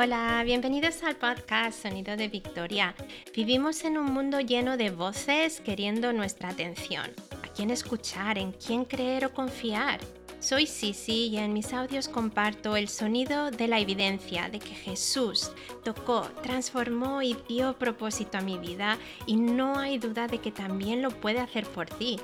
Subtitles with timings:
[0.00, 2.94] Hola, bienvenidos al podcast Sonido de Victoria.
[3.34, 7.10] Vivimos en un mundo lleno de voces queriendo nuestra atención.
[7.42, 8.38] ¿A quién escuchar?
[8.38, 9.98] ¿En quién creer o confiar?
[10.38, 15.50] Soy Sisi y en mis audios comparto el sonido de la evidencia de que Jesús
[15.82, 21.02] tocó, transformó y dio propósito a mi vida y no hay duda de que también
[21.02, 22.20] lo puede hacer por ti.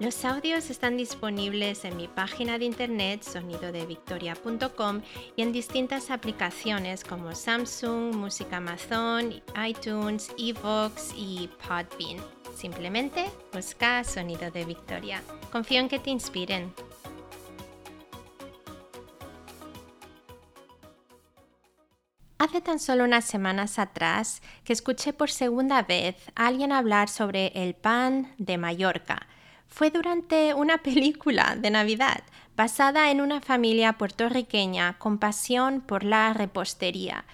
[0.00, 5.02] Los audios están disponibles en mi página de internet sonidodevictoria.com
[5.34, 12.24] y en distintas aplicaciones como Samsung, Música Amazon, iTunes, Evox y Podbean.
[12.56, 15.20] Simplemente busca Sonido de Victoria.
[15.50, 16.72] Confío en que te inspiren.
[22.38, 27.48] Hace tan solo unas semanas atrás que escuché por segunda vez a alguien hablar sobre
[27.48, 29.26] el pan de Mallorca
[29.68, 32.22] fue durante una película de Navidad
[32.56, 37.24] basada en una familia puertorriqueña con pasión por la repostería.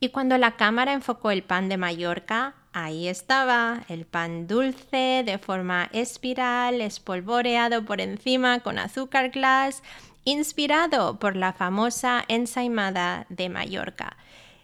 [0.00, 5.36] Y cuando la cámara enfocó el pan de Mallorca, ahí estaba, el pan dulce de
[5.38, 9.82] forma espiral, espolvoreado por encima con azúcar glass,
[10.24, 14.16] inspirado por la famosa ensaimada de Mallorca.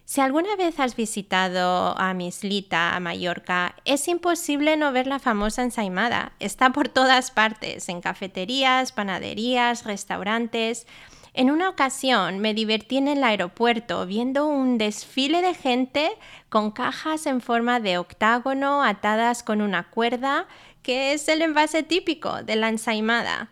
[0.07, 5.65] Si alguna vez has visitado a Mislita, a Mallorca, es imposible no ver la famosa
[5.65, 6.31] ensaimada.
[6.39, 10.87] Está por todas partes, en cafeterías, panaderías, restaurantes.
[11.35, 16.13] En una ocasión me divertí en el aeropuerto viendo un desfile de gente
[16.51, 20.47] con cajas en forma de octágono atadas con una cuerda,
[20.85, 23.51] que es el envase típico de la ensaimada.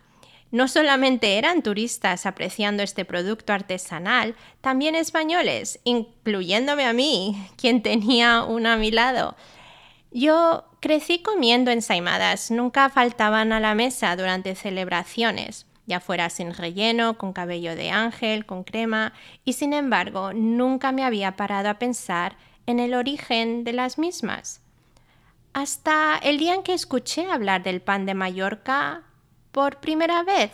[0.51, 8.43] No solamente eran turistas apreciando este producto artesanal, también españoles, incluyéndome a mí, quien tenía
[8.43, 9.35] una a mi lado.
[10.11, 17.17] Yo crecí comiendo ensaimadas, nunca faltaban a la mesa durante celebraciones, ya fuera sin relleno,
[17.17, 22.37] con cabello de ángel, con crema, y sin embargo nunca me había parado a pensar
[22.65, 24.61] en el origen de las mismas.
[25.53, 29.03] Hasta el día en que escuché hablar del pan de Mallorca,
[29.55, 30.51] por primera vez.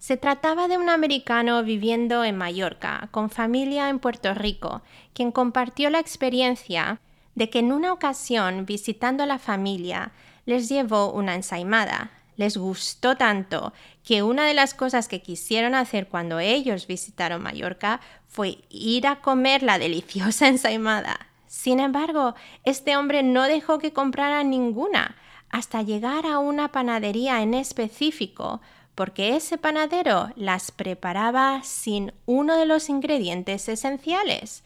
[0.00, 4.82] Se trataba de un americano viviendo en Mallorca, con familia en Puerto Rico,
[5.14, 7.00] quien compartió la experiencia
[7.36, 10.10] de que en una ocasión, visitando a la familia,
[10.44, 12.10] les llevó una ensaimada.
[12.36, 13.72] Les gustó tanto
[14.02, 19.20] que una de las cosas que quisieron hacer cuando ellos visitaron Mallorca fue ir a
[19.20, 21.28] comer la deliciosa ensaimada.
[21.46, 25.14] Sin embargo, este hombre no dejó que compraran ninguna,
[25.50, 28.60] hasta llegar a una panadería en específico,
[28.94, 34.64] porque ese panadero las preparaba sin uno de los ingredientes esenciales.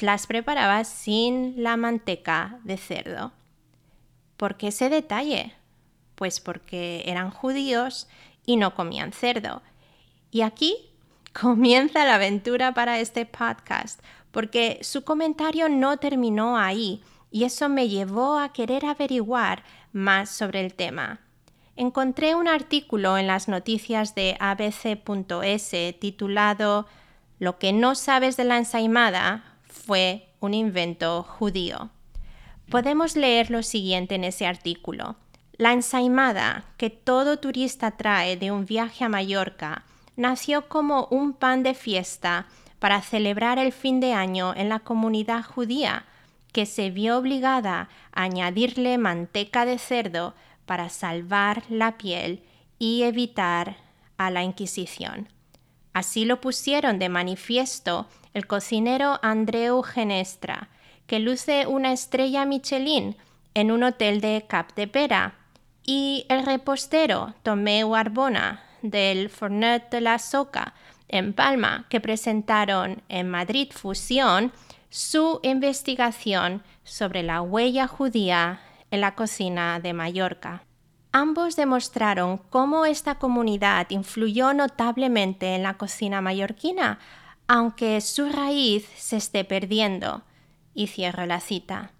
[0.00, 3.32] Las preparaba sin la manteca de cerdo.
[4.36, 5.54] ¿Por qué ese detalle?
[6.16, 8.08] Pues porque eran judíos
[8.44, 9.62] y no comían cerdo.
[10.30, 10.74] Y aquí
[11.40, 14.00] comienza la aventura para este podcast,
[14.32, 20.60] porque su comentario no terminó ahí y eso me llevó a querer averiguar más sobre
[20.60, 21.20] el tema.
[21.76, 26.86] Encontré un artículo en las noticias de abc.es titulado
[27.38, 31.90] Lo que no sabes de la ensaimada fue un invento judío.
[32.70, 35.16] Podemos leer lo siguiente en ese artículo.
[35.56, 39.84] La ensaimada que todo turista trae de un viaje a Mallorca
[40.16, 42.46] nació como un pan de fiesta
[42.78, 46.04] para celebrar el fin de año en la comunidad judía
[46.52, 50.34] que se vio obligada a añadirle manteca de cerdo
[50.66, 52.42] para salvar la piel
[52.78, 53.76] y evitar
[54.16, 55.28] a la Inquisición.
[55.92, 60.68] Así lo pusieron de manifiesto el cocinero Andreu Genestra,
[61.06, 63.16] que luce una estrella Michelin
[63.54, 65.34] en un hotel de Cap de Pera,
[65.84, 70.74] y el repostero Tomeu Arbona del Fornet de la Soca
[71.08, 74.52] en Palma, que presentaron en Madrid Fusión
[74.92, 78.60] su investigación sobre la huella judía
[78.90, 80.64] en la cocina de Mallorca.
[81.12, 86.98] Ambos demostraron cómo esta comunidad influyó notablemente en la cocina mallorquina,
[87.48, 90.24] aunque su raíz se esté perdiendo.
[90.74, 91.92] Y cierro la cita.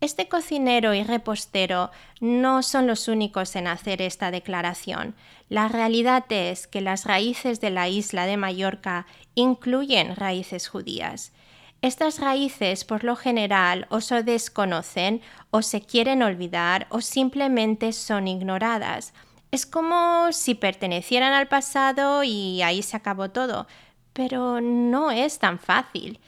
[0.00, 1.90] Este cocinero y repostero
[2.20, 5.14] no son los únicos en hacer esta declaración.
[5.50, 11.34] La realidad es que las raíces de la isla de Mallorca incluyen raíces judías.
[11.82, 15.20] Estas raíces por lo general o se desconocen
[15.50, 19.12] o se quieren olvidar o simplemente son ignoradas.
[19.50, 23.66] Es como si pertenecieran al pasado y ahí se acabó todo.
[24.12, 26.18] Pero no es tan fácil.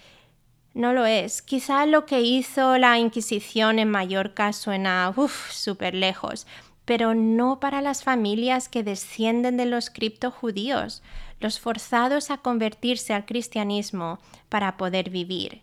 [0.74, 1.42] No lo es.
[1.42, 5.12] Quizá lo que hizo la Inquisición en Mallorca suena
[5.50, 6.46] súper lejos,
[6.84, 11.02] pero no para las familias que descienden de los criptojudíos.
[11.40, 14.18] Los forzados a convertirse al cristianismo
[14.48, 15.62] para poder vivir.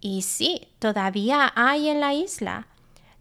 [0.00, 2.66] Y sí, todavía hay en la isla.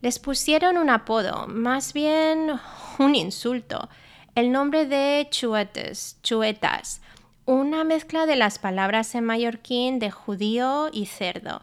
[0.02, 2.60] Les pusieron un apodo, más bien
[3.00, 3.88] un insulto,
[4.36, 7.02] el nombre de chuetes, chuetas,
[7.46, 11.62] una mezcla de las palabras en mallorquín de judío y cerdo.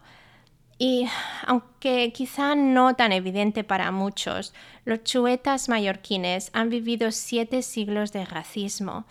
[0.77, 1.07] Y
[1.45, 4.53] aunque quizá no tan evidente para muchos,
[4.85, 9.05] los chuetas mallorquines han vivido siete siglos de racismo.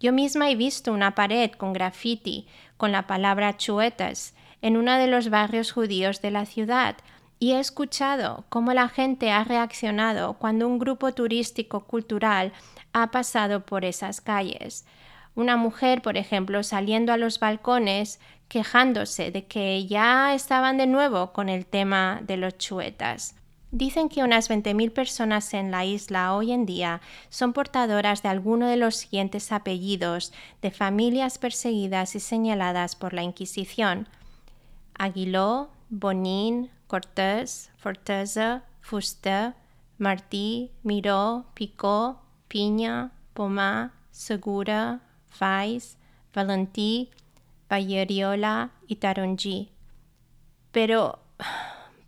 [0.00, 2.46] Yo misma he visto una pared con graffiti
[2.76, 6.96] con la palabra chuetas en uno de los barrios judíos de la ciudad
[7.40, 12.52] y he escuchado cómo la gente ha reaccionado cuando un grupo turístico cultural
[12.92, 14.86] ha pasado por esas calles.
[15.34, 21.32] Una mujer, por ejemplo, saliendo a los balcones quejándose de que ya estaban de nuevo
[21.32, 23.37] con el tema de los chuetas.
[23.70, 28.66] Dicen que unas 20.000 personas en la isla hoy en día son portadoras de alguno
[28.66, 30.32] de los siguientes apellidos
[30.62, 34.08] de familias perseguidas y señaladas por la Inquisición.
[34.98, 39.54] Aguiló, Bonín, Cortés, Forteza, Fuster,
[39.98, 45.98] Martí, Miró, Picó, Piña, Pomá, Segura, Fais,
[46.32, 47.10] Valentí,
[47.68, 49.70] Bayeriola y Taronji.
[50.72, 51.18] Pero,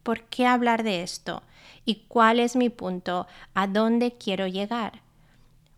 [0.02, 1.42] ¿por qué hablar de esto?
[1.84, 3.26] ¿Y cuál es mi punto?
[3.54, 5.02] ¿A dónde quiero llegar?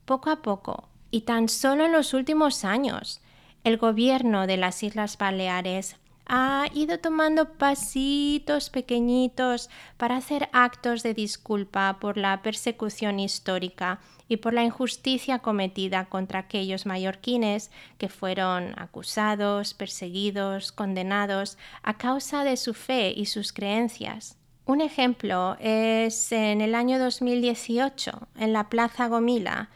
[0.05, 3.21] Poco a poco, y tan solo en los últimos años,
[3.65, 5.97] el gobierno de las Islas Baleares
[6.27, 14.39] ha ido tomando pasitos pequeñitos para hacer actos de disculpa por la persecución histórica y
[14.39, 22.57] por la injusticia cometida contra aquellos mallorquines que fueron acusados, perseguidos, condenados a causa de
[22.57, 24.39] su fe y sus creencias.
[24.65, 29.71] Un ejemplo es en el año 2018, en la Plaza Gomila,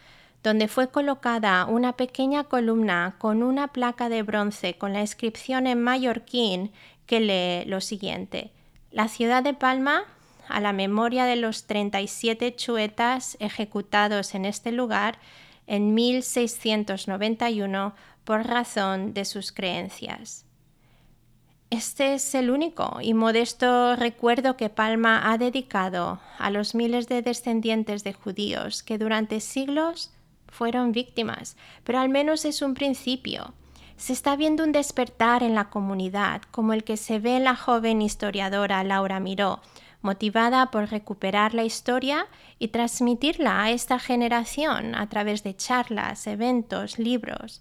[0.44, 5.82] donde fue colocada una pequeña columna con una placa de bronce con la inscripción en
[5.82, 6.70] mallorquín
[7.06, 8.52] que lee lo siguiente.
[8.92, 10.04] La ciudad de Palma
[10.48, 15.18] a la memoria de los 37 chuetas ejecutados en este lugar
[15.66, 17.92] en 1691
[18.22, 20.45] por razón de sus creencias.
[21.70, 27.22] Este es el único y modesto recuerdo que Palma ha dedicado a los miles de
[27.22, 30.12] descendientes de judíos que durante siglos
[30.46, 33.52] fueron víctimas, pero al menos es un principio.
[33.96, 37.56] Se está viendo un despertar en la comunidad, como el que se ve en la
[37.56, 39.60] joven historiadora Laura Miró,
[40.02, 42.28] motivada por recuperar la historia
[42.60, 47.60] y transmitirla a esta generación a través de charlas, eventos, libros.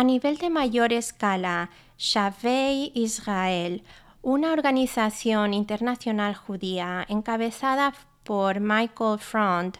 [0.00, 1.68] A nivel de mayor escala,
[1.98, 3.82] Shavei Israel,
[4.22, 7.92] una organización internacional judía encabezada
[8.24, 9.76] por Michael Front,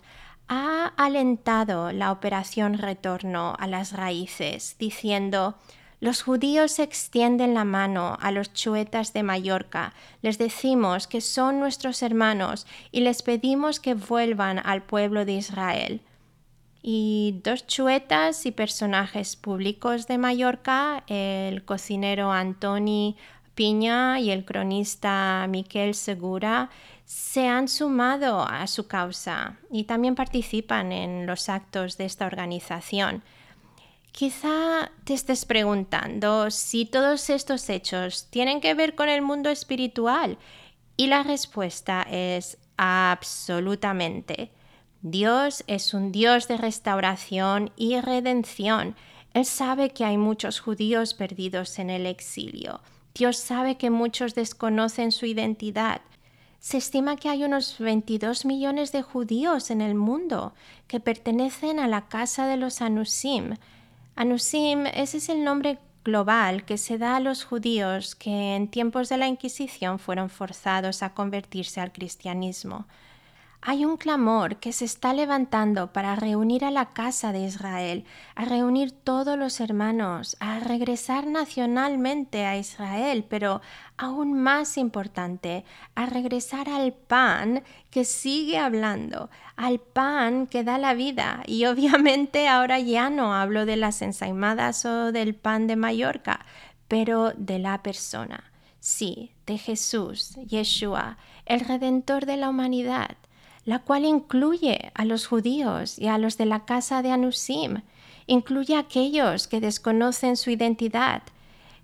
[0.46, 5.56] ha alentado la operación Retorno a las Raíces, diciendo
[6.00, 12.02] los judíos extienden la mano a los chuetas de Mallorca, les decimos que son nuestros
[12.02, 16.02] hermanos y les pedimos que vuelvan al pueblo de Israel.
[16.82, 23.16] Y dos chuetas y personajes públicos de Mallorca, el cocinero Antoni
[23.54, 26.70] Piña y el cronista Miquel Segura,
[27.04, 33.22] se han sumado a su causa y también participan en los actos de esta organización.
[34.12, 40.38] Quizá te estés preguntando si todos estos hechos tienen que ver con el mundo espiritual
[40.96, 44.50] y la respuesta es absolutamente.
[45.02, 48.96] Dios es un Dios de restauración y redención.
[49.32, 52.80] Él sabe que hay muchos judíos perdidos en el exilio.
[53.14, 56.00] Dios sabe que muchos desconocen su identidad.
[56.58, 60.52] Se estima que hay unos 22 millones de judíos en el mundo
[60.86, 63.54] que pertenecen a la casa de los Anusim,
[64.20, 69.08] Anusim, ese es el nombre global que se da a los judíos que en tiempos
[69.08, 72.86] de la Inquisición fueron forzados a convertirse al cristianismo.
[73.62, 78.46] Hay un clamor que se está levantando para reunir a la casa de Israel, a
[78.46, 83.60] reunir todos los hermanos, a regresar nacionalmente a Israel, pero
[83.98, 90.94] aún más importante, a regresar al pan que sigue hablando, al pan que da la
[90.94, 91.42] vida.
[91.46, 96.46] Y obviamente ahora ya no hablo de las ensaimadas o del pan de Mallorca,
[96.88, 98.42] pero de la persona.
[98.78, 103.18] Sí, de Jesús, Yeshua, el redentor de la humanidad
[103.64, 107.82] la cual incluye a los judíos y a los de la casa de Anusim,
[108.26, 111.22] incluye a aquellos que desconocen su identidad.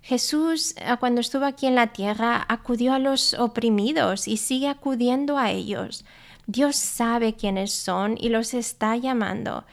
[0.01, 5.37] Jesús, eh, cuando estuvo aquí en la tierra, acudió a los oprimidos y sigue acudiendo
[5.37, 6.05] a ellos.
[6.45, 9.65] Dios sabe quiénes son y los está llamando.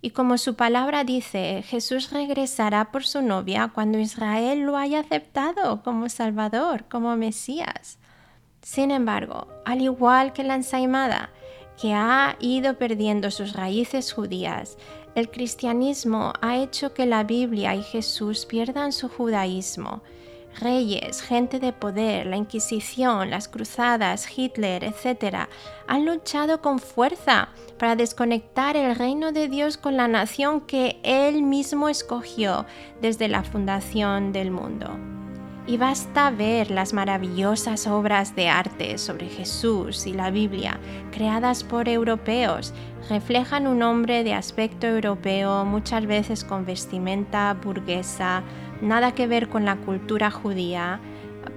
[0.00, 5.82] Y como su palabra dice, Jesús regresará por su novia cuando Israel lo haya aceptado
[5.82, 7.98] como Salvador, como Mesías.
[8.62, 11.30] Sin embargo, al igual que la ensaimada,
[11.80, 14.76] que ha ido perdiendo sus raíces judías,
[15.14, 20.02] el cristianismo ha hecho que la Biblia y Jesús pierdan su judaísmo.
[20.60, 25.48] Reyes, gente de poder, la Inquisición, las cruzadas, Hitler, etc.,
[25.86, 31.42] han luchado con fuerza para desconectar el reino de Dios con la nación que Él
[31.42, 32.66] mismo escogió
[33.00, 35.17] desde la fundación del mundo.
[35.68, 40.80] Y basta ver las maravillosas obras de arte sobre Jesús y la Biblia,
[41.12, 42.72] creadas por europeos,
[43.10, 48.42] reflejan un hombre de aspecto europeo, muchas veces con vestimenta burguesa,
[48.80, 51.00] nada que ver con la cultura judía,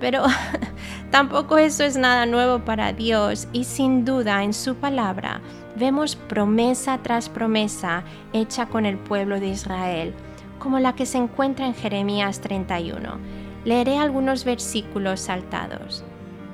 [0.01, 0.25] pero
[1.09, 5.39] tampoco eso es nada nuevo para Dios y sin duda en su palabra
[5.77, 8.03] vemos promesa tras promesa
[8.33, 10.13] hecha con el pueblo de Israel,
[10.59, 16.03] como la que se encuentra en Jeremías 31 Leeré algunos versículos saltados.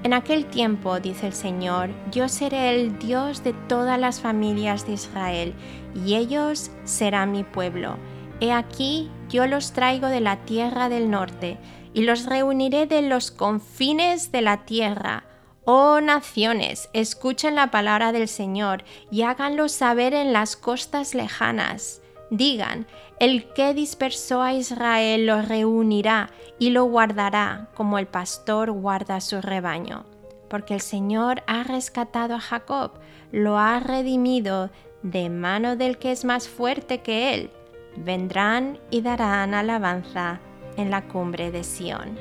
[0.03, 4.93] En aquel tiempo, dice el Señor, yo seré el Dios de todas las familias de
[4.93, 5.53] Israel,
[5.95, 7.97] y ellos serán mi pueblo.
[8.39, 11.57] He aquí, yo los traigo de la tierra del norte,
[11.93, 15.23] y los reuniré de los confines de la tierra.
[15.65, 22.01] Oh naciones, escuchen la palabra del Señor y háganlo saber en las costas lejanas.
[22.29, 22.87] Digan,
[23.19, 26.29] el que dispersó a Israel lo reunirá
[26.59, 30.05] y lo guardará como el pastor guarda su rebaño.
[30.49, 32.91] Porque el Señor ha rescatado a Jacob,
[33.31, 34.69] lo ha redimido
[35.03, 37.51] de mano del que es más fuerte que él.
[37.95, 40.39] Vendrán y darán alabanza
[40.75, 42.17] en la cumbre de Sión.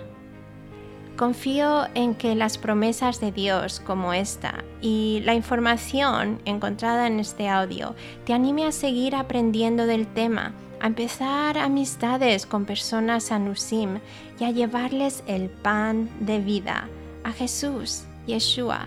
[1.16, 7.48] Confío en que las promesas de Dios como esta y la información encontrada en este
[7.48, 7.94] audio
[8.26, 14.00] te anime a seguir aprendiendo del tema, a empezar amistades con personas anusim
[14.38, 16.86] y a llevarles el pan de vida,
[17.24, 18.86] a Jesús, Yeshua.